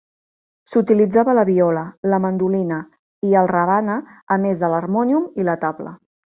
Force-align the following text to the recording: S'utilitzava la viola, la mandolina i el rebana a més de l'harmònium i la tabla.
S'utilitzava 0.69 1.35
la 1.39 1.43
viola, 1.49 1.83
la 2.15 2.21
mandolina 2.25 2.81
i 3.29 3.37
el 3.43 3.53
rebana 3.53 4.01
a 4.37 4.41
més 4.49 4.65
de 4.67 4.73
l'harmònium 4.75 5.33
i 5.43 5.51
la 5.53 5.59
tabla. 5.67 5.97